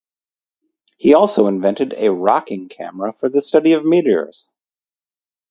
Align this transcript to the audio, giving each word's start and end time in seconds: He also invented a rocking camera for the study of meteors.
He 0.97 1.13
also 1.13 1.45
invented 1.45 1.93
a 1.95 2.09
rocking 2.11 2.69
camera 2.69 3.13
for 3.13 3.29
the 3.29 3.39
study 3.39 3.73
of 3.73 3.85
meteors. 3.85 4.49